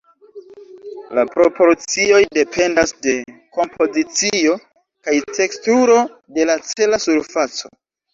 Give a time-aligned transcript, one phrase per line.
[1.17, 3.13] La proporcioj dependas de
[3.57, 4.55] kompozicio
[5.09, 5.99] kaj teksturo
[6.39, 7.71] de la cela surfaco.